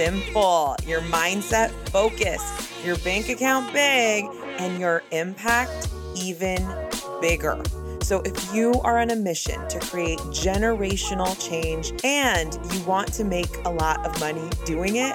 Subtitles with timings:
[0.00, 4.24] simple, your mindset focused, your bank account big,
[4.58, 6.66] and your impact even
[7.20, 7.62] bigger.
[8.00, 13.24] So, if you are on a mission to create generational change and you want to
[13.24, 15.14] make a lot of money doing it,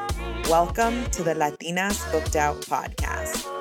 [0.50, 3.55] welcome to the Latinas Booked Out podcast.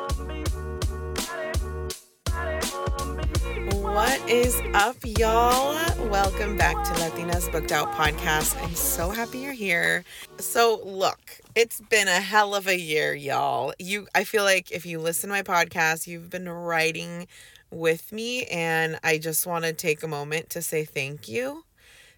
[3.94, 5.76] What is up, y'all?
[6.08, 8.60] Welcome back to Latinas Booked Out podcast.
[8.60, 10.04] I'm so happy you're here.
[10.40, 11.20] So, look,
[11.54, 13.72] it's been a hell of a year, y'all.
[13.78, 17.28] You I feel like if you listen to my podcast, you've been writing
[17.70, 21.62] with me, and I just want to take a moment to say thank you.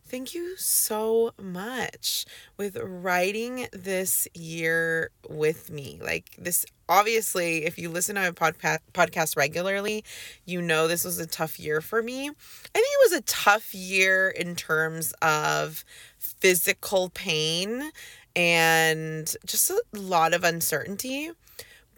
[0.09, 2.27] Thank you so much
[2.57, 5.99] with writing this year with me.
[6.01, 10.05] Like this obviously if you listen to my podca- podcast regularly,
[10.45, 12.29] you know this was a tough year for me.
[12.29, 15.85] I think it was a tough year in terms of
[16.19, 17.91] physical pain
[18.37, 21.31] and just a lot of uncertainty.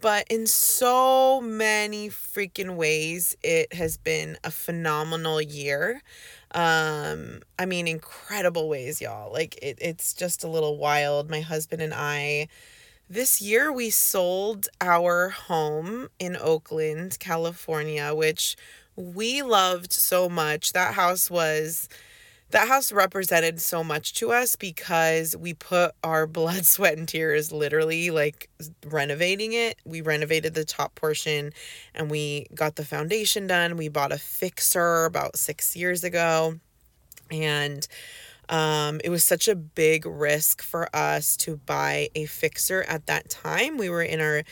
[0.01, 6.01] But in so many freaking ways, it has been a phenomenal year.
[6.51, 9.31] Um, I mean, incredible ways, y'all.
[9.31, 11.29] Like, it, it's just a little wild.
[11.29, 12.47] My husband and I,
[13.09, 18.55] this year, we sold our home in Oakland, California, which
[18.95, 20.73] we loved so much.
[20.73, 21.89] That house was
[22.51, 27.51] that house represented so much to us because we put our blood, sweat, and tears
[27.51, 28.49] literally like
[28.85, 29.77] renovating it.
[29.85, 31.53] We renovated the top portion
[31.93, 33.77] and we got the foundation done.
[33.77, 36.59] We bought a fixer about six years ago.
[37.31, 37.87] And
[38.49, 43.29] um, it was such a big risk for us to buy a fixer at that
[43.29, 43.77] time.
[43.77, 44.43] We were in our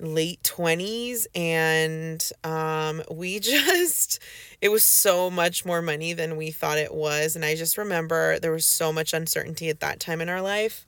[0.00, 4.20] late 20s and um we just
[4.60, 8.38] it was so much more money than we thought it was and i just remember
[8.38, 10.86] there was so much uncertainty at that time in our life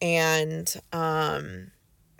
[0.00, 1.70] and um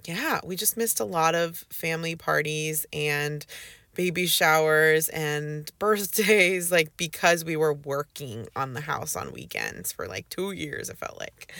[0.05, 3.47] yeah we just missed a lot of family parties and
[3.95, 10.09] baby showers and birthdays like because we were working on the house on weekends for
[10.09, 11.53] like 2 years it felt like.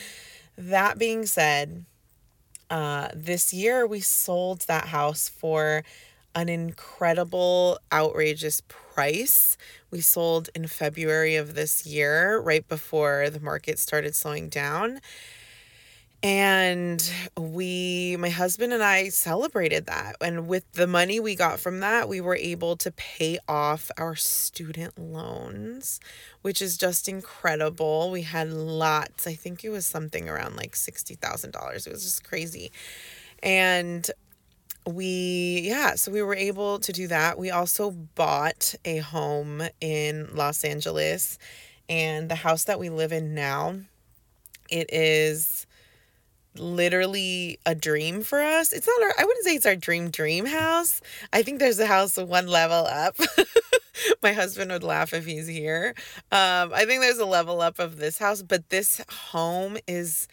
[0.57, 1.85] That being said
[2.73, 5.85] uh, this year we sold that house for
[6.35, 9.59] an incredible, outrageous price.
[9.91, 15.01] We sold in February of this year, right before the market started slowing down.
[16.23, 20.17] And we, my husband and I celebrated that.
[20.21, 24.15] And with the money we got from that, we were able to pay off our
[24.15, 25.99] student loans,
[26.43, 28.13] which is just incredible.
[28.13, 29.27] We had lots.
[29.27, 31.87] I think it was something around like $60,000.
[31.87, 32.71] It was just crazy.
[33.43, 34.09] And
[34.87, 37.37] we, yeah, so we were able to do that.
[37.37, 41.37] We also bought a home in Los Angeles.
[41.89, 43.75] And the house that we live in now,
[44.71, 45.67] it is
[46.57, 48.73] literally a dream for us.
[48.73, 51.01] It's not our I wouldn't say it's our dream dream house.
[51.33, 53.17] I think there's a house one level up.
[54.23, 55.95] My husband would laugh if he's here.
[56.31, 60.29] Um I think there's a level up of this house, but this home is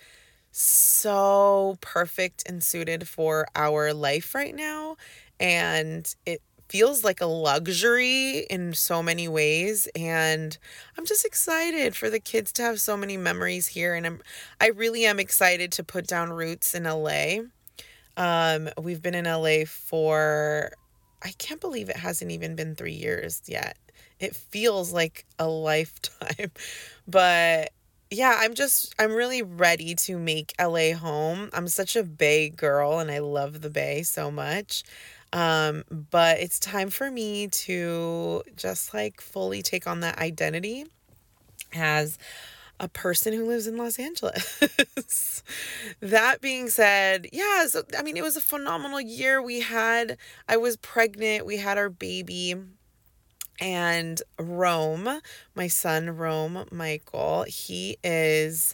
[0.52, 4.98] so perfect and suited for our life right now
[5.40, 10.58] and it feels like a luxury in so many ways and
[10.98, 14.22] I'm just excited for the kids to have so many memories here and I'm
[14.62, 17.40] I really am excited to put down roots in LA.
[18.18, 20.72] Um we've been in LA for
[21.24, 23.78] I can't believe it hasn't even been 3 years yet.
[24.20, 26.52] It feels like a lifetime.
[27.08, 27.72] But
[28.12, 31.50] yeah, I'm just I'm really ready to make LA home.
[31.54, 34.84] I'm such a Bay girl and I love the Bay so much.
[35.32, 40.86] Um, but it's time for me to just like fully take on that identity
[41.74, 42.18] as
[42.80, 45.44] a person who lives in Los Angeles.
[46.00, 49.42] that being said, yeah, so I mean, it was a phenomenal year.
[49.42, 50.18] We had,
[50.48, 52.56] I was pregnant, we had our baby.
[53.62, 55.20] And Rome,
[55.54, 58.74] my son Rome Michael, he is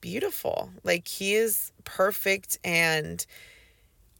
[0.00, 0.70] beautiful.
[0.84, 3.26] Like he is perfect and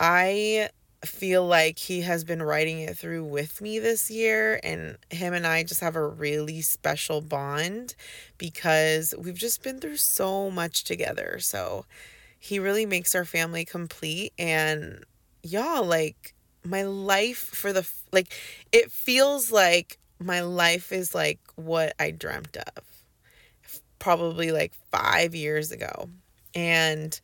[0.00, 0.70] I
[1.06, 5.46] feel like he has been writing it through with me this year and him and
[5.46, 7.94] I just have a really special bond
[8.36, 11.38] because we've just been through so much together.
[11.40, 11.86] So
[12.38, 15.04] he really makes our family complete and
[15.42, 18.32] y'all like my life for the like
[18.72, 22.84] it feels like my life is like what I dreamt of
[23.98, 26.08] probably like 5 years ago
[26.54, 27.18] and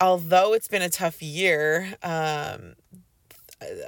[0.00, 2.74] although it's been a tough year um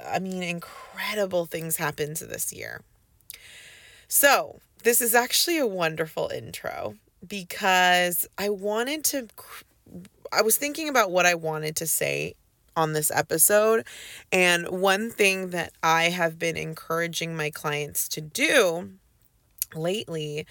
[0.05, 2.81] I mean incredible things happened this year
[4.07, 6.95] so this is actually a wonderful intro
[7.27, 9.27] because I wanted to
[10.33, 12.35] I was thinking about what I wanted to say
[12.75, 13.85] on this episode.
[14.31, 18.91] And one thing that I have been encouraging my clients to do
[19.75, 20.45] lately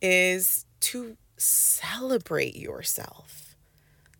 [0.00, 3.43] is to celebrate yourself.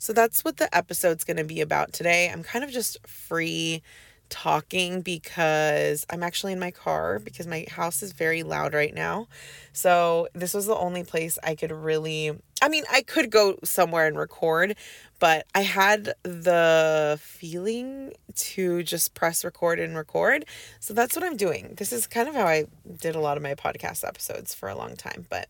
[0.04, 2.28] So that's what the episode's going to be about today.
[2.28, 3.82] I'm kind of just free
[4.28, 9.28] talking because I'm actually in my car because my house is very loud right now.
[9.72, 14.06] So this was the only place I could really I mean, I could go somewhere
[14.06, 14.76] and record,
[15.20, 20.44] but I had the feeling to just press record and record.
[20.80, 21.76] So that's what I'm doing.
[21.78, 22.66] This is kind of how I
[23.00, 25.48] did a lot of my podcast episodes for a long time, but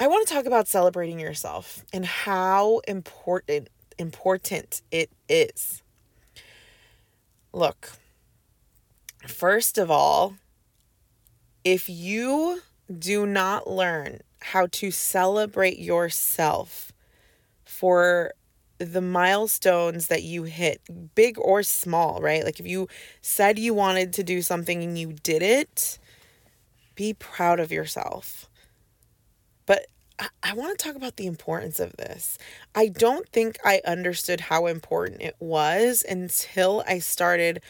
[0.00, 3.68] I want to talk about celebrating yourself and how important
[3.98, 5.82] important it is.
[7.52, 7.90] Look,
[9.26, 10.34] first of all,
[11.64, 12.62] if you
[12.96, 16.92] do not learn how to celebrate yourself
[17.64, 18.32] for
[18.78, 20.80] the milestones that you hit,
[21.16, 22.44] big or small, right?
[22.44, 22.86] Like if you
[23.20, 25.98] said you wanted to do something and you did it,
[26.94, 28.47] be proud of yourself.
[30.18, 32.38] I, I want to talk about the importance of this.
[32.74, 37.62] I don't think I understood how important it was until I started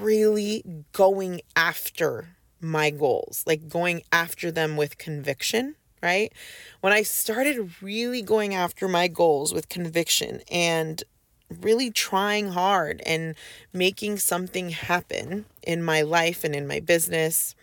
[0.00, 6.32] really going after my goals, like going after them with conviction right?
[6.80, 11.02] When I started really going after my goals with conviction and
[11.60, 13.34] really trying hard and
[13.72, 17.54] making something happen in my life and in my business,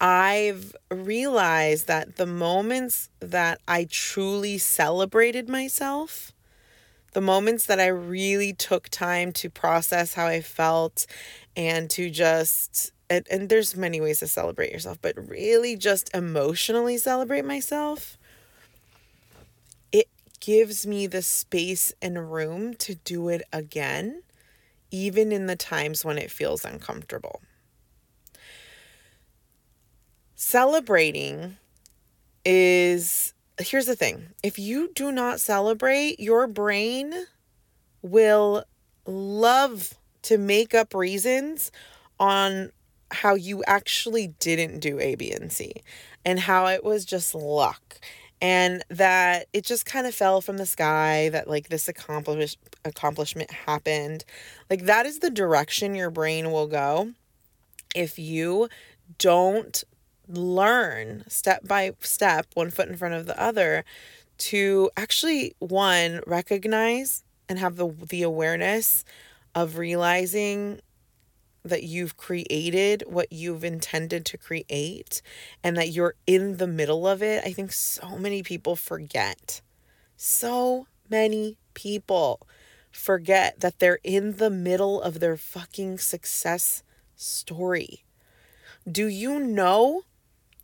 [0.00, 6.32] I've realized that the moments that I truly celebrated myself,
[7.12, 11.06] the moments that I really took time to process how I felt
[11.56, 16.96] and to just and, and there's many ways to celebrate yourself, but really just emotionally
[16.96, 18.16] celebrate myself,
[19.92, 20.08] it
[20.40, 24.22] gives me the space and room to do it again,
[24.90, 27.40] even in the times when it feels uncomfortable.
[30.34, 31.56] Celebrating
[32.44, 37.26] is here's the thing if you do not celebrate, your brain
[38.02, 38.64] will
[39.06, 41.70] love to make up reasons
[42.18, 42.70] on
[43.10, 45.72] how you actually didn't do A, B, and C,
[46.24, 48.00] and how it was just luck,
[48.40, 53.50] and that it just kind of fell from the sky that like this accomplish accomplishment
[53.52, 54.24] happened.
[54.68, 57.12] Like that is the direction your brain will go
[57.94, 58.68] if you
[59.18, 59.84] don't
[60.28, 63.84] learn step by step, one foot in front of the other,
[64.36, 69.04] to actually one recognize and have the the awareness
[69.54, 70.80] of realizing
[71.64, 75.22] that you've created what you've intended to create
[75.62, 79.62] and that you're in the middle of it, I think so many people forget.
[80.16, 82.46] So many people
[82.92, 86.82] forget that they're in the middle of their fucking success
[87.16, 88.04] story.
[88.90, 90.02] Do you know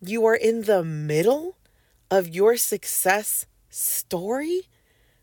[0.01, 1.57] you are in the middle
[2.11, 4.63] of your success story?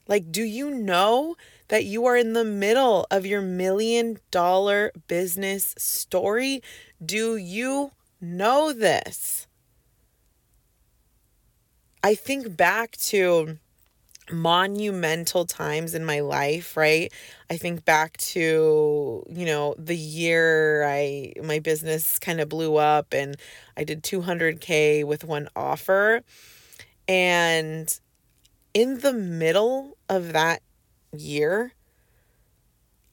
[0.08, 1.36] Like, do you know
[1.68, 6.62] that you are in the middle of your million dollar business story?
[7.04, 7.92] Do you
[8.22, 9.48] know this?
[12.04, 13.58] I think back to
[14.32, 17.12] monumental times in my life, right?
[17.50, 23.14] I think back to, you know, the year I my business kind of blew up
[23.14, 23.36] and
[23.78, 26.22] I did 200k with one offer
[27.08, 28.00] and
[28.74, 30.62] in the middle of that
[31.12, 31.74] year,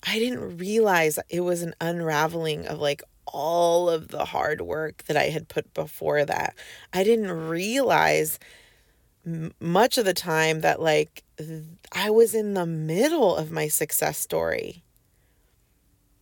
[0.07, 5.17] I didn't realize it was an unraveling of like all of the hard work that
[5.17, 6.55] I had put before that.
[6.93, 8.39] I didn't realize
[9.61, 11.23] much of the time that like
[11.93, 14.83] I was in the middle of my success story.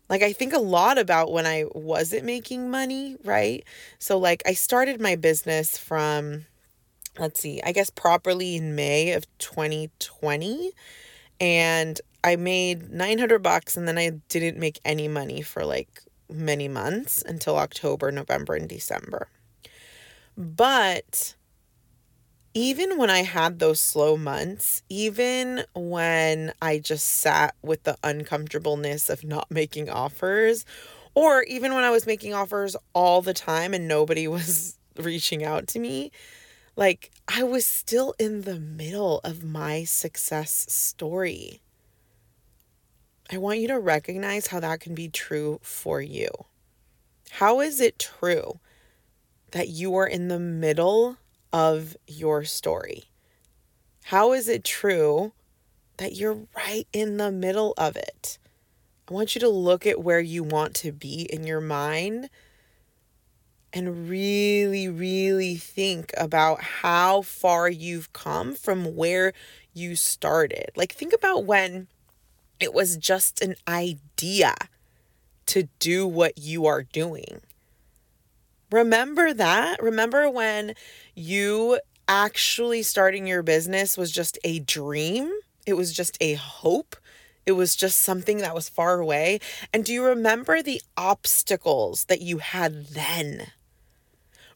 [0.08, 3.64] Like I think a lot about when I wasn't making money, right?
[3.98, 6.46] So like I started my business from
[7.18, 10.70] let's see, I guess properly in May of 2020.
[11.40, 16.68] And I made 900 bucks and then I didn't make any money for like many
[16.68, 19.28] months until October, November, and December.
[20.36, 21.34] But
[22.54, 29.08] even when I had those slow months, even when I just sat with the uncomfortableness
[29.08, 30.64] of not making offers,
[31.14, 35.66] or even when I was making offers all the time and nobody was reaching out
[35.68, 36.12] to me,
[36.76, 41.62] like I was still in the middle of my success story.
[43.30, 46.28] I want you to recognize how that can be true for you.
[47.30, 48.60] How is it true
[49.52, 51.16] that you are in the middle
[51.52, 53.04] of your story?
[54.04, 55.32] How is it true
[55.98, 58.38] that you're right in the middle of it?
[59.08, 62.30] I want you to look at where you want to be in your mind
[63.72, 69.32] and really, really think about how far you've come from where
[69.72, 70.70] you started.
[70.76, 71.88] Like, think about when
[72.60, 74.54] it was just an idea
[75.46, 77.40] to do what you are doing.
[78.72, 79.82] Remember that?
[79.82, 80.74] Remember when
[81.14, 85.30] you actually starting your business was just a dream?
[85.66, 86.96] It was just a hope.
[87.44, 89.40] It was just something that was far away.
[89.74, 93.48] And do you remember the obstacles that you had then?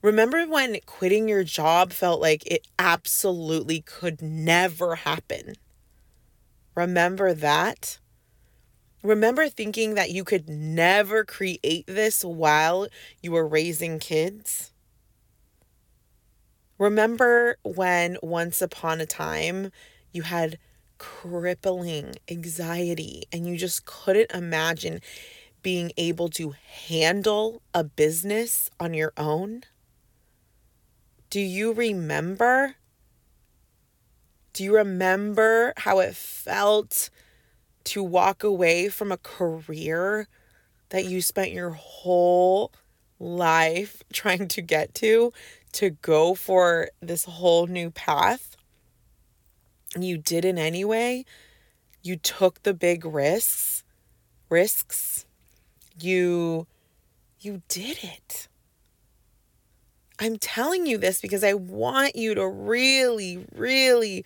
[0.00, 5.56] Remember when quitting your job felt like it absolutely could never happen?
[6.74, 7.98] Remember that?
[9.06, 12.88] Remember thinking that you could never create this while
[13.22, 14.72] you were raising kids?
[16.76, 19.70] Remember when once upon a time
[20.10, 20.58] you had
[20.98, 25.00] crippling anxiety and you just couldn't imagine
[25.62, 26.56] being able to
[26.88, 29.62] handle a business on your own?
[31.30, 32.74] Do you remember?
[34.52, 37.08] Do you remember how it felt
[37.86, 40.28] to walk away from a career
[40.90, 42.72] that you spent your whole
[43.18, 45.32] life trying to get to
[45.72, 48.56] to go for this whole new path
[49.94, 51.24] and you did it anyway.
[52.02, 53.82] You took the big risks
[54.48, 55.26] risks.
[56.00, 56.66] You
[57.40, 58.48] you did it.
[60.18, 64.24] I'm telling you this because i want you to really really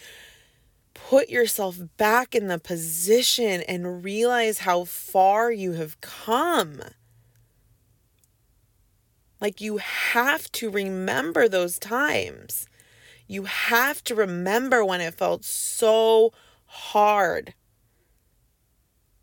[1.08, 6.82] put yourself back in the position and realize how far you have come.
[9.40, 12.66] Like, you have to remember those times.
[13.26, 16.32] You have to remember when it felt so
[16.66, 17.54] hard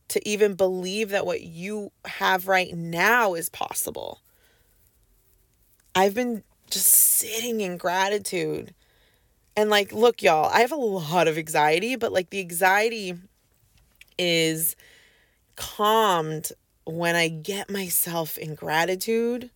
[0.08, 4.22] to even believe that what you have right now is possible.
[5.94, 8.74] I've been just sitting in gratitude
[9.58, 13.16] and like, look, y'all, I have a lot of anxiety, but like the anxiety
[14.20, 14.76] is
[15.56, 16.52] calmed
[16.86, 19.50] when I get myself in gratitude.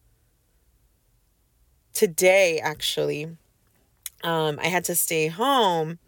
[1.94, 3.38] Today, actually,
[4.24, 6.00] um, I had to stay home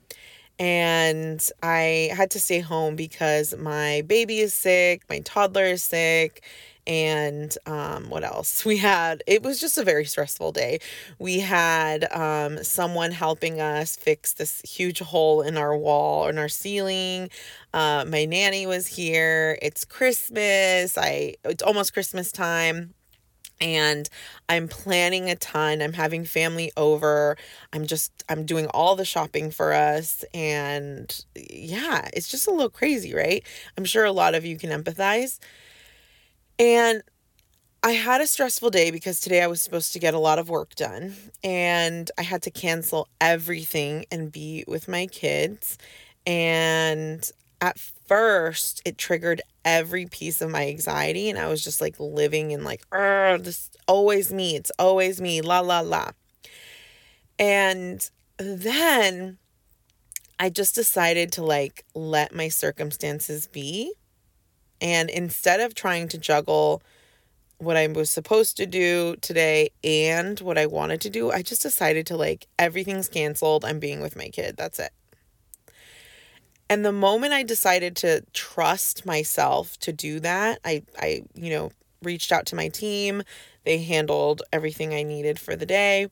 [0.57, 6.43] and I had to stay home because my baby is sick, my toddler is sick,
[6.85, 10.79] and um, what else we had it was just a very stressful day
[11.19, 16.49] we had um, someone helping us fix this huge hole in our wall in our
[16.49, 17.29] ceiling
[17.73, 22.93] uh, my nanny was here it's christmas i it's almost christmas time
[23.61, 24.09] and
[24.49, 25.81] I'm planning a ton.
[25.81, 27.37] I'm having family over.
[27.71, 32.69] I'm just I'm doing all the shopping for us and yeah, it's just a little
[32.69, 33.43] crazy, right?
[33.77, 35.39] I'm sure a lot of you can empathize.
[36.59, 37.03] And
[37.81, 40.49] I had a stressful day because today I was supposed to get a lot of
[40.49, 45.77] work done and I had to cancel everything and be with my kids.
[46.25, 47.29] And
[47.59, 51.29] at first, it triggered every piece of my anxiety.
[51.29, 54.55] And I was just like living in like, oh, this always me.
[54.55, 55.41] It's always me.
[55.41, 56.11] La, la, la.
[57.37, 59.37] And then
[60.39, 63.93] I just decided to like let my circumstances be
[64.83, 66.83] and instead of trying to juggle
[67.57, 71.61] what I was supposed to do today and what I wanted to do, I just
[71.61, 73.63] decided to like, everything's canceled.
[73.63, 74.57] I'm being with my kid.
[74.57, 74.91] That's it.
[76.69, 81.71] And the moment I decided to trust myself to do that, I, I, you know,
[82.01, 83.23] reached out to my team.
[83.63, 86.09] They handled everything I needed for the day.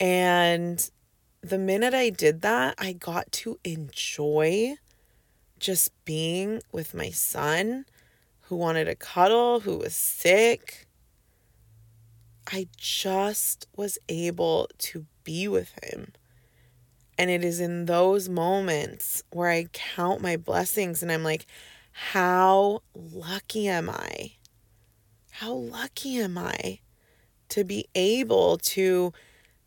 [0.00, 0.90] And
[1.42, 4.76] the minute I did that, I got to enjoy
[5.62, 7.86] just being with my son
[8.42, 10.86] who wanted a cuddle, who was sick.
[12.52, 16.12] I just was able to be with him.
[17.16, 21.46] And it is in those moments where I count my blessings and I'm like,
[21.92, 24.32] how lucky am I?
[25.30, 26.80] How lucky am I
[27.50, 29.12] to be able to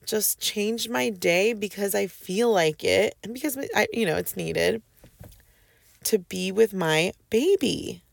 [0.06, 4.36] just change my day because I feel like it and because I you know, it's
[4.36, 4.82] needed
[6.06, 8.04] to be with my baby.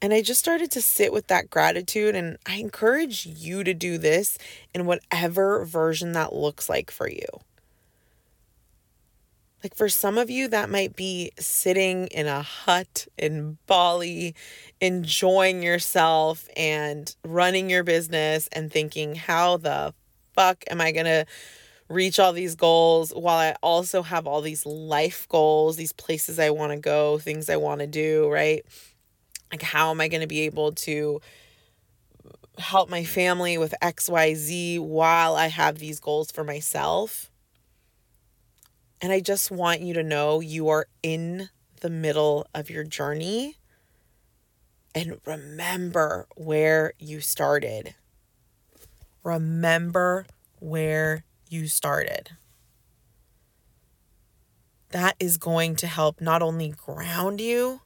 [0.00, 2.16] And I just started to sit with that gratitude.
[2.16, 4.36] And I encourage you to do this
[4.74, 7.26] in whatever version that looks like for you.
[9.62, 14.34] Like for some of you, that might be sitting in a hut in Bali,
[14.80, 19.94] enjoying yourself and running your business and thinking, how the
[20.34, 21.26] fuck am I going to
[21.88, 26.50] reach all these goals while I also have all these life goals, these places I
[26.50, 28.64] want to go, things I want to do, right?
[29.50, 31.20] Like, how am I going to be able to
[32.58, 37.30] help my family with XYZ while I have these goals for myself?
[39.00, 43.56] And I just want you to know you are in the middle of your journey.
[44.94, 47.94] And remember where you started.
[49.24, 50.26] Remember
[50.60, 52.30] where you started.
[54.90, 57.80] That is going to help not only ground you,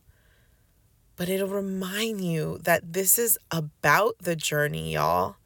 [1.17, 5.37] but it'll remind you that this is about the journey, y'all.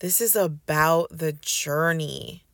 [0.00, 2.44] This is about the journey.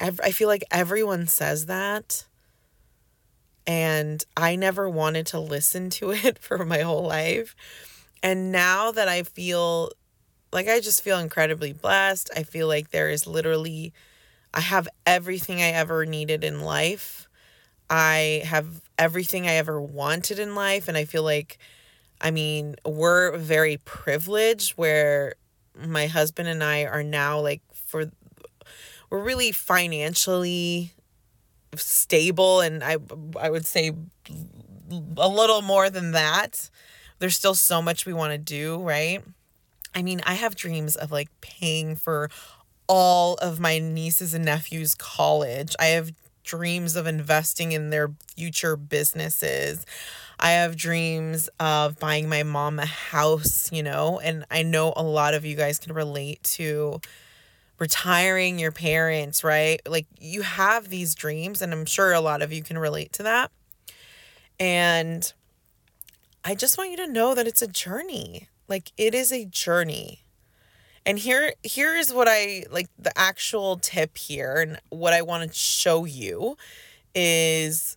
[0.00, 2.26] I feel like everyone says that.
[3.66, 7.56] And I never wanted to listen to it for my whole life.
[8.22, 9.90] And now that I feel
[10.54, 13.94] like I just feel incredibly blessed, I feel like there is literally,
[14.54, 17.28] I have everything I ever needed in life.
[17.90, 20.88] I have everything I ever wanted in life.
[20.88, 21.58] And I feel like,
[22.20, 25.34] I mean, we're very privileged where
[25.76, 28.06] my husband and I are now like for
[29.10, 30.92] we're really financially
[31.76, 32.98] stable and I
[33.40, 33.92] I would say
[35.16, 36.70] a little more than that.
[37.18, 39.22] There's still so much we want to do, right?
[39.94, 42.28] I mean, I have dreams of like paying for
[42.86, 45.74] all of my nieces and nephews' college.
[45.78, 49.86] I have dreams of investing in their future businesses.
[50.38, 55.02] I have dreams of buying my mom a house, you know, and I know a
[55.02, 57.00] lot of you guys can relate to
[57.78, 59.80] retiring your parents, right?
[59.86, 63.22] Like you have these dreams, and I'm sure a lot of you can relate to
[63.22, 63.50] that.
[64.60, 65.32] And
[66.44, 68.48] I just want you to know that it's a journey.
[68.68, 70.24] Like it is a journey.
[71.06, 75.50] And here here is what I like the actual tip here and what I want
[75.50, 76.56] to show you
[77.14, 77.96] is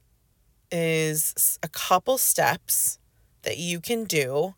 [0.72, 3.00] is a couple steps
[3.44, 4.56] that you can do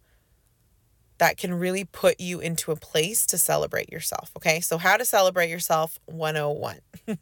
[1.20, 4.32] that can really put you into a place to celebrate yourself.
[4.38, 6.80] Okay, so how to celebrate yourself 101.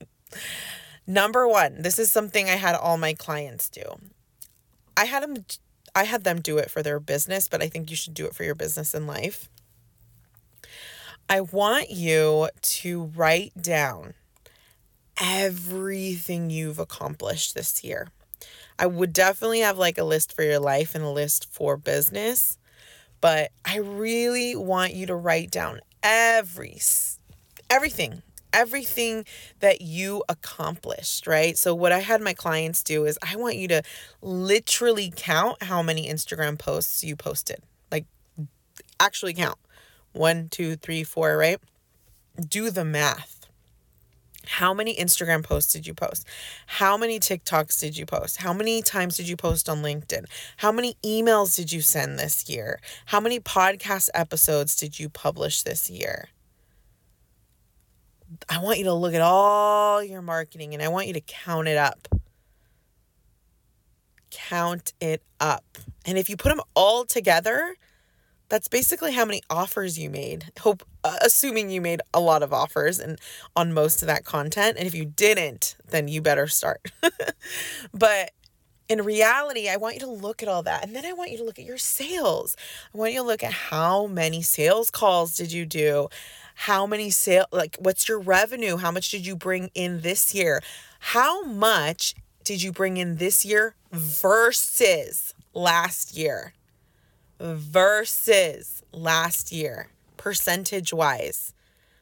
[1.07, 3.83] Number one, this is something I had all my clients do.
[4.95, 5.45] I had them
[5.97, 8.35] I had them do it for their business, but I think you should do it
[8.35, 9.49] for your business and life.
[11.29, 14.13] I want you to write down
[15.19, 18.09] everything you've accomplished this year.
[18.79, 22.57] I would definitely have like a list for your life and a list for business
[23.21, 26.79] but I really want you to write down every
[27.69, 28.21] everything
[28.53, 29.25] everything
[29.59, 31.57] that you accomplished, right?
[31.57, 33.81] So, what I had my clients do is I want you to
[34.21, 37.57] literally count how many Instagram posts you posted.
[37.91, 38.05] Like,
[38.99, 39.57] actually count
[40.13, 41.59] one, two, three, four, right?
[42.39, 43.37] Do the math.
[44.47, 46.25] How many Instagram posts did you post?
[46.67, 48.37] How many TikToks did you post?
[48.37, 50.25] How many times did you post on LinkedIn?
[50.57, 52.79] How many emails did you send this year?
[53.07, 56.29] How many podcast episodes did you publish this year?
[58.49, 61.67] I want you to look at all your marketing and I want you to count
[61.67, 62.07] it up.
[64.31, 65.77] Count it up.
[66.05, 67.75] And if you put them all together,
[68.49, 70.51] that's basically how many offers you made.
[70.59, 73.19] Hope uh, assuming you made a lot of offers and
[73.55, 76.91] on most of that content and if you didn't, then you better start.
[77.93, 78.31] but
[78.89, 80.85] in reality, I want you to look at all that.
[80.85, 82.55] And then I want you to look at your sales.
[82.93, 86.07] I want you to look at how many sales calls did you do?
[86.61, 88.77] How many sale like what's your revenue?
[88.77, 90.61] How much did you bring in this year?
[90.99, 96.53] How much did you bring in this year versus last year?
[97.39, 101.53] versus last year, percentage wise.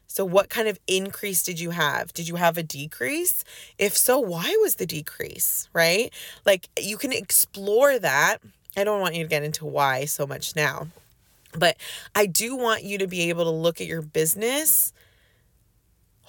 [0.07, 2.13] So, what kind of increase did you have?
[2.13, 3.43] Did you have a decrease?
[3.77, 6.13] If so, why was the decrease, right?
[6.45, 8.37] Like, you can explore that.
[8.77, 10.87] I don't want you to get into why so much now,
[11.57, 11.77] but
[12.13, 14.93] I do want you to be able to look at your business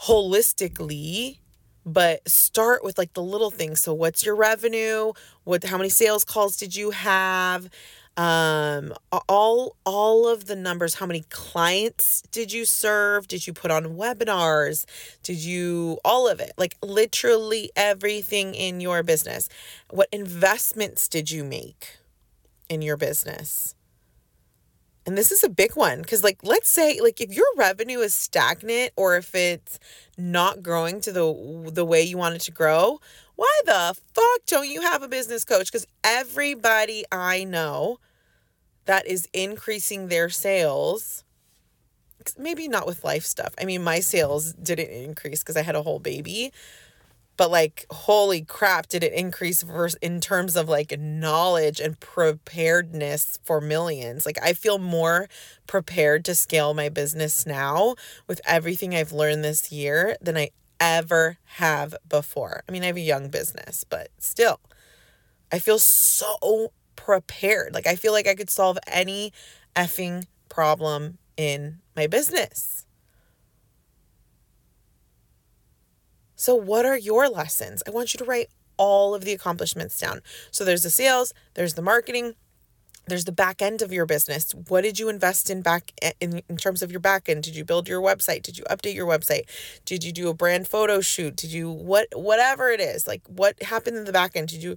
[0.03, 1.39] holistically
[1.87, 3.81] but start with like the little things.
[3.81, 5.13] So what's your revenue?
[5.45, 7.71] What how many sales calls did you have?
[8.17, 8.93] Um
[9.29, 10.95] all all of the numbers.
[10.95, 13.29] How many clients did you serve?
[13.29, 14.85] Did you put on webinars?
[15.23, 16.53] Did you all of it.
[16.59, 19.49] Like literally everything in your business.
[19.91, 21.99] What investments did you make
[22.69, 23.76] in your business
[25.07, 28.15] and this is a big one because like let's say like if your revenue is
[28.15, 29.79] stagnant or if it's
[30.19, 32.99] not growing to the the way you want it to grow
[33.37, 35.71] why the fuck don't you have a business coach?
[35.71, 37.99] Because everybody i know
[38.87, 41.25] that is increasing their sales
[42.37, 43.55] maybe not with life stuff.
[43.61, 46.53] I mean my sales didn't increase because i had a whole baby
[47.37, 49.65] but like holy crap did it increase
[50.03, 54.27] in terms of like knowledge and preparedness for millions?
[54.27, 55.29] Like i feel more
[55.67, 57.95] prepared to scale my business now
[58.27, 62.63] with everything i've learned this year than i ever have before.
[62.69, 64.61] I mean i have a young business but still
[65.53, 67.75] i feel so prepared.
[67.75, 69.33] Like i feel like i could solve any
[69.75, 72.87] effing problem in my business
[76.37, 77.83] So, what are your lessons?
[77.87, 80.21] I want you to write all of the accomplishments down.
[80.51, 82.35] So, there's the sales, there's the marketing,
[83.07, 84.53] there's the back end of your business.
[84.69, 87.45] What did you invest in back eh, in, in terms of your back end?
[87.45, 88.43] Did you build your website?
[88.43, 89.43] Did you update your website?
[89.85, 91.37] Did you do a brand photo shoot?
[91.37, 93.07] Did you what whatever it is?
[93.07, 94.49] Like what happened in the back end?
[94.49, 94.77] Did you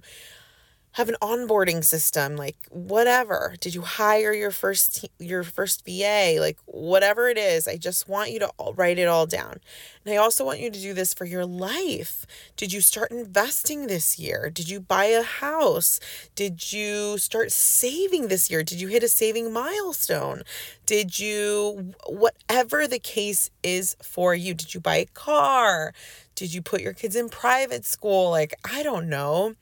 [0.92, 3.54] have an onboarding system like whatever.
[3.60, 8.30] Did you hire your first your first va like whatever it is i just want
[8.30, 9.60] you to write it all down.
[10.04, 12.26] And i also want you to do this for your life.
[12.56, 14.50] Did you start investing this year?
[14.50, 16.00] Did you buy a house?
[16.34, 18.62] Did you start saving this year?
[18.62, 20.42] Did you hit a saving milestone?
[20.86, 25.94] Did you whatever the case is for you did you buy a car?
[26.34, 28.30] Did you put your kids in private school?
[28.30, 29.54] Like i don't know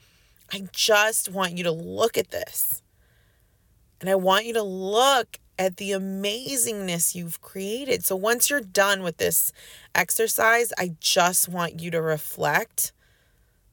[0.53, 2.83] I just want you to look at this.
[4.01, 8.05] And I want you to look at the amazingness you've created.
[8.05, 9.53] So once you're done with this
[9.95, 12.93] exercise, I just want you to reflect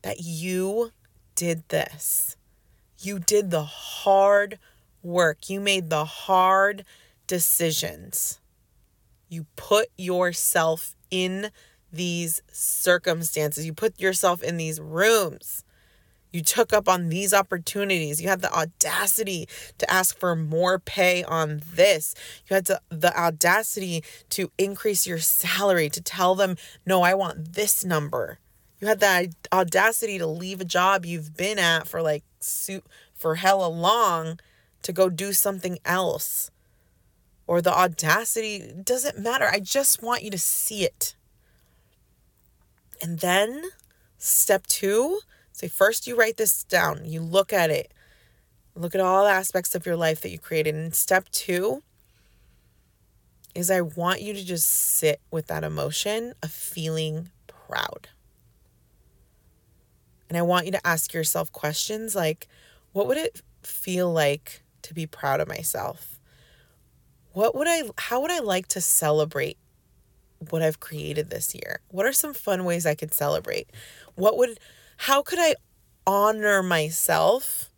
[0.01, 0.91] that you
[1.35, 2.37] did this.
[2.99, 4.57] You did the hard
[5.03, 6.85] work, you made the hard
[7.27, 8.39] decisions.
[9.29, 11.51] You put yourself in
[11.91, 15.64] these circumstances, you put yourself in these rooms.
[16.35, 18.21] You took up on these opportunities.
[18.21, 22.13] You had the audacity to ask for more pay on this.
[22.49, 27.53] You had to, the audacity to increase your salary, to tell them, no, I want
[27.53, 28.39] this number.
[28.81, 33.35] You had the audacity to leave a job you've been at for like suit for
[33.35, 34.37] hella long
[34.81, 36.51] to go do something else.
[37.47, 39.45] Or the audacity doesn't matter.
[39.49, 41.15] I just want you to see it.
[43.01, 43.63] And then
[44.17, 45.21] step two,
[45.55, 47.93] Say, first you write this down, you look at it,
[48.75, 50.75] look at all aspects of your life that you created.
[50.75, 51.81] And step two
[53.55, 58.09] is I want you to just sit with that emotion of feeling proud.
[60.27, 62.49] And I want you to ask yourself questions like,
[62.91, 66.19] what would it feel like to be proud of myself?
[67.31, 69.57] What would I, how would I like to celebrate
[70.49, 71.79] what I've created this year?
[71.87, 73.69] What are some fun ways I could celebrate?
[74.15, 74.59] What would,
[74.97, 75.55] how could I
[76.07, 77.71] honor myself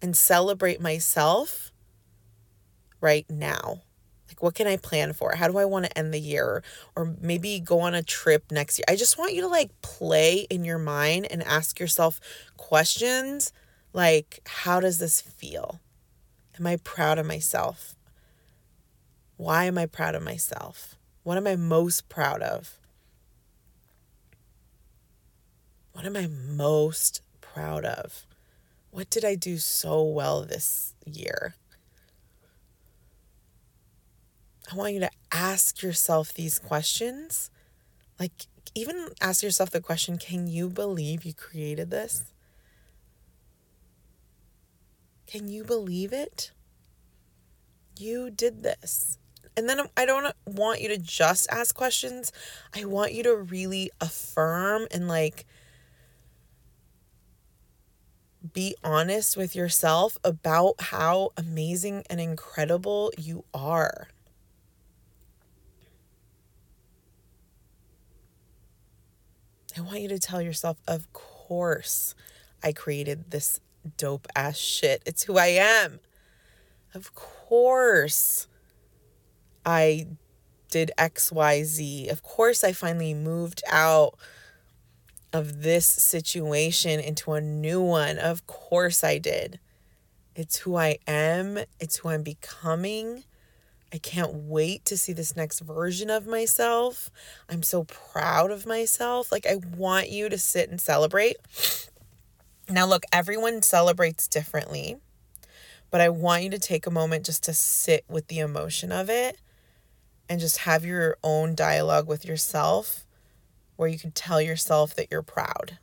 [0.00, 1.72] and celebrate myself
[3.00, 3.82] right now?
[4.28, 5.34] Like, what can I plan for?
[5.36, 6.62] How do I want to end the year?
[6.96, 8.84] Or maybe go on a trip next year.
[8.88, 12.20] I just want you to like play in your mind and ask yourself
[12.56, 13.52] questions
[13.92, 15.80] like, how does this feel?
[16.58, 17.94] Am I proud of myself?
[19.36, 20.96] Why am I proud of myself?
[21.24, 22.78] What am I most proud of?
[25.92, 28.26] What am I most proud of?
[28.90, 31.54] What did I do so well this year?
[34.70, 37.50] I want you to ask yourself these questions.
[38.18, 42.32] Like, even ask yourself the question can you believe you created this?
[45.26, 46.52] Can you believe it?
[47.98, 49.18] You did this.
[49.56, 52.32] And then I don't want you to just ask questions.
[52.74, 55.46] I want you to really affirm and like
[58.52, 64.08] be honest with yourself about how amazing and incredible you are.
[69.76, 72.14] I want you to tell yourself, of course,
[72.62, 73.60] I created this
[73.96, 75.02] dope ass shit.
[75.06, 76.00] It's who I am.
[76.94, 78.48] Of course,
[79.64, 80.08] I
[80.70, 82.10] did XYZ.
[82.10, 84.18] Of course, I finally moved out
[85.32, 88.18] of this situation into a new one.
[88.18, 89.58] Of course I did.
[90.34, 93.24] It's who I am, it's who I'm becoming.
[93.92, 97.10] I can't wait to see this next version of myself.
[97.50, 99.30] I'm so proud of myself.
[99.30, 101.36] Like, I want you to sit and celebrate.
[102.70, 104.96] Now, look, everyone celebrates differently,
[105.90, 109.10] but I want you to take a moment just to sit with the emotion of
[109.10, 109.38] it
[110.26, 113.04] and just have your own dialogue with yourself
[113.82, 115.76] where you can tell yourself that you're proud.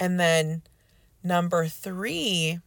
[0.00, 0.62] And then
[1.22, 2.58] number three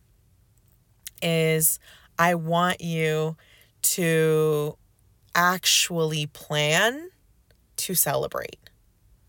[1.22, 1.80] is
[2.18, 3.36] I want you
[3.82, 4.78] to
[5.36, 7.10] actually plan
[7.76, 8.58] to celebrate.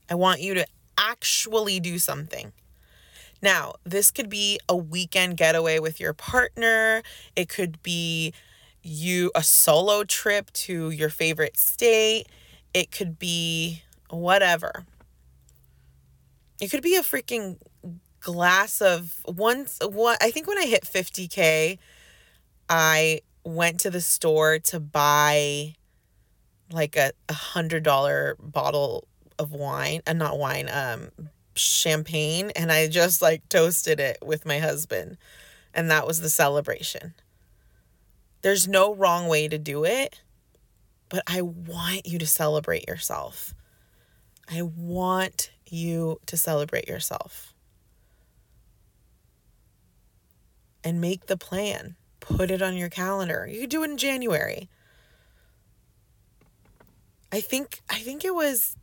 [0.09, 2.53] I want you to actually do something.
[3.43, 7.03] Now, this could be a weekend getaway with your partner.
[7.35, 8.35] It could be
[8.85, 12.27] you a solo trip to your favorite state.
[12.73, 14.87] It could be whatever.
[16.61, 17.59] It could be a freaking
[18.21, 21.79] glass of once what I think when I hit 50k
[22.69, 25.75] I went to the store to buy
[26.71, 31.09] like a, a hundred dollar bottle of wine and uh, not wine, um,
[31.55, 35.17] champagne, and I just like toasted it with my husband.
[35.75, 37.15] And that was the celebration.
[38.43, 40.21] There's no wrong way to do it,
[41.11, 43.53] but I want you to celebrate yourself.
[44.49, 47.53] I want you to celebrate yourself.
[50.83, 53.47] And make the plan put it on your calendar.
[53.51, 54.71] You could do it in January.
[57.31, 58.77] I think I think it was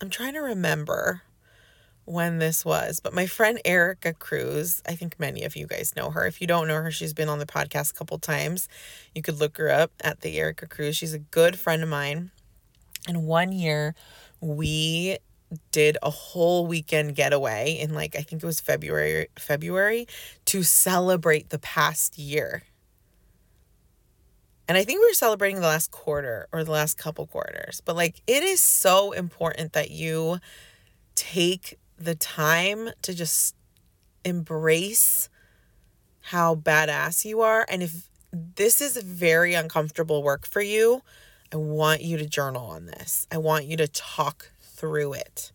[0.00, 1.22] I'm trying to remember
[2.08, 6.10] when this was, but my friend Erica Cruz, I think many of you guys know
[6.10, 6.26] her.
[6.26, 8.68] If you don't know her, she's been on the podcast a couple times.
[9.14, 10.96] You could look her up at the Erica Cruz.
[10.96, 12.30] She's a good friend of mine.
[13.06, 13.94] And one year
[14.40, 15.18] we
[15.72, 20.06] did a whole weekend getaway in like I think it was February February
[20.46, 22.62] to celebrate the past year.
[24.66, 27.80] And I think we were celebrating the last quarter or the last couple quarters.
[27.82, 30.38] But like it is so important that you
[31.14, 33.54] take the time to just
[34.24, 35.28] embrace
[36.20, 41.02] how badass you are and if this is very uncomfortable work for you,
[41.52, 43.26] I want you to journal on this.
[43.32, 45.52] I want you to talk through it.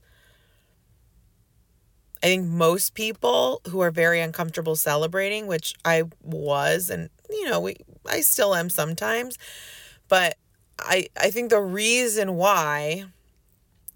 [2.24, 7.60] I think most people who are very uncomfortable celebrating, which I was and you know,
[7.60, 9.38] we I still am sometimes,
[10.08, 10.38] but
[10.80, 13.06] I I think the reason why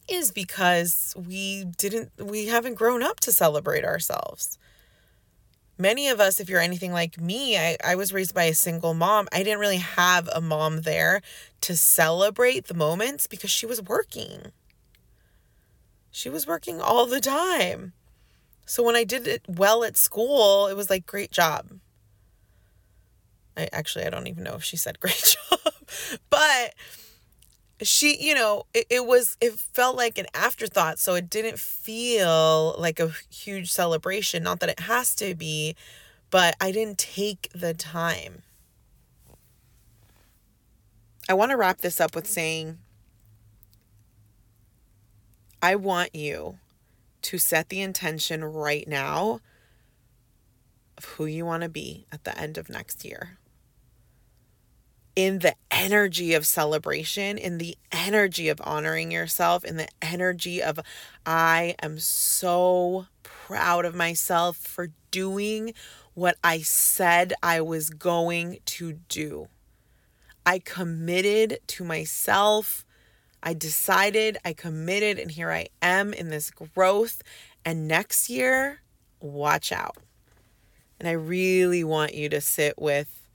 [0.07, 4.57] is because we didn't we haven't grown up to celebrate ourselves.
[5.79, 8.95] Many of us, if you're anything like me, I, I was raised by a single
[8.95, 9.27] mom.
[9.31, 11.21] I didn't really have a mom there
[11.61, 14.51] to celebrate the moments because she was working.
[16.09, 17.93] She was working all the time.
[18.65, 21.79] So when I did it well at school, it was like, great job.
[23.55, 25.59] I actually, I don't even know if she said great job,
[26.31, 26.73] but
[27.81, 30.99] she, you know, it, it was, it felt like an afterthought.
[30.99, 34.43] So it didn't feel like a huge celebration.
[34.43, 35.75] Not that it has to be,
[36.29, 38.43] but I didn't take the time.
[41.29, 42.77] I want to wrap this up with saying
[45.61, 46.59] I want you
[47.23, 49.41] to set the intention right now
[50.97, 53.37] of who you want to be at the end of next year.
[55.17, 60.79] In the energy of celebration, in the energy of honoring yourself, in the energy of,
[61.25, 65.73] I am so proud of myself for doing
[66.13, 69.47] what I said I was going to do.
[70.45, 72.85] I committed to myself
[73.41, 77.21] I decided, I committed, and here I am in this growth.
[77.63, 78.81] And next year,
[79.21, 79.97] watch out.
[80.99, 83.26] And I really want you to sit with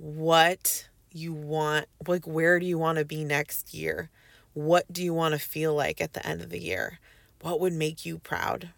[0.00, 4.08] what you want, like, where do you want to be next year?
[4.54, 6.98] What do you want to feel like at the end of the year?
[7.42, 8.70] What would make you proud?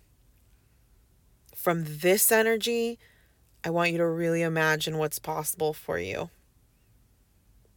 [1.54, 2.98] From this energy,
[3.64, 6.30] I want you to really imagine what's possible for you.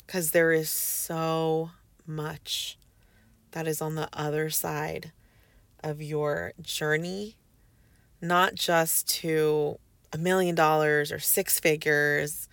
[0.06, 1.70] Because there is so
[2.08, 2.80] much
[3.52, 5.12] that is on the other side
[5.84, 7.36] of your journey,
[8.22, 9.78] not just to
[10.12, 12.48] a million dollars or six figures,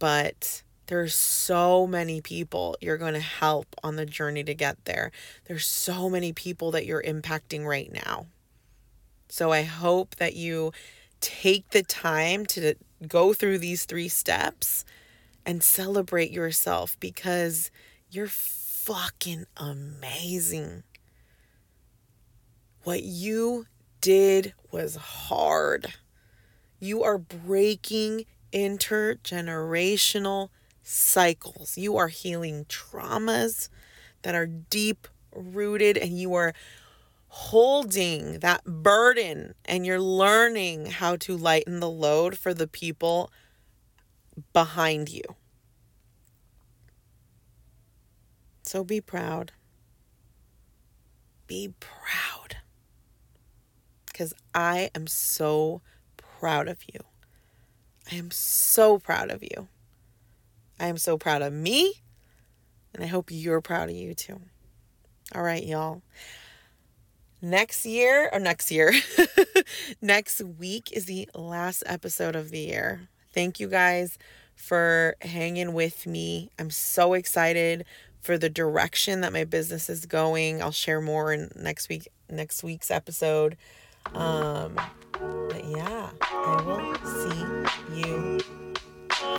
[0.00, 5.12] but there's so many people you're going to help on the journey to get there.
[5.44, 8.26] There's so many people that you're impacting right now.
[9.28, 10.72] So I hope that you
[11.20, 12.74] take the time to
[13.06, 14.84] go through these three steps
[15.46, 17.70] and celebrate yourself because
[18.10, 20.82] you're fucking amazing.
[22.82, 23.66] What you
[24.00, 25.94] did was hard.
[26.80, 30.48] You are breaking intergenerational
[30.82, 31.76] cycles.
[31.78, 33.68] You are healing traumas
[34.22, 36.52] that are deep rooted and you are
[37.28, 43.30] holding that burden and you're learning how to lighten the load for the people
[44.52, 45.22] behind you.
[48.62, 49.52] So be proud.
[51.46, 52.58] Be proud.
[54.06, 55.82] Because I am so
[56.16, 57.09] proud of you.
[58.10, 59.68] I am so proud of you.
[60.78, 62.02] I am so proud of me.
[62.94, 64.40] And I hope you're proud of you too.
[65.34, 66.02] All right, y'all.
[67.42, 68.92] Next year, or next year,
[70.02, 73.08] next week is the last episode of the year.
[73.32, 74.18] Thank you guys
[74.56, 76.50] for hanging with me.
[76.58, 77.84] I'm so excited
[78.20, 80.62] for the direction that my business is going.
[80.62, 83.56] I'll share more in next week next week's episode.
[84.14, 84.78] Um
[85.48, 86.10] but yeah,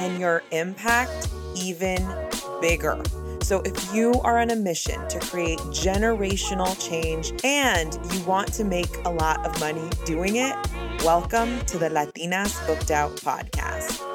[0.00, 2.08] and your impact even
[2.60, 3.00] bigger.
[3.42, 8.64] So, if you are on a mission to create generational change and you want to
[8.64, 10.56] make a lot of money doing it,
[11.04, 14.09] welcome to the Latinas Booked Out podcast.